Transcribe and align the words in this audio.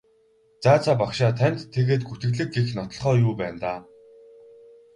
За 0.63 0.73
за 0.85 0.93
багшаа 1.01 1.29
танд 1.39 1.59
тэгээд 1.73 2.01
гүтгэлэг 2.07 2.49
гэх 2.55 2.69
нотолгоо 2.77 3.13
юу 3.27 3.33
байна 3.39 3.59
даа? 3.63 3.79